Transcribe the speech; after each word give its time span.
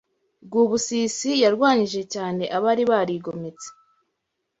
Rwubusisi 0.45 1.29
yarwanyije 1.43 2.01
cyane 2.13 2.43
abari 2.57 2.83
barigometse 2.91 3.67